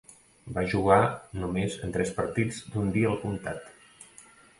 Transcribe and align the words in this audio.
Va 0.53 0.61
jugar 0.69 0.95
només 1.41 1.75
en 1.87 1.93
tres 1.97 2.13
partits 2.21 2.61
d'un 2.73 2.89
dia 2.97 3.11
al 3.13 3.21
comtat. 3.27 3.69